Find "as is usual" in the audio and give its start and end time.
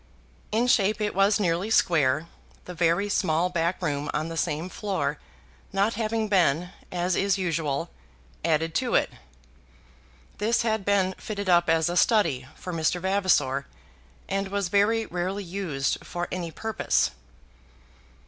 6.91-7.91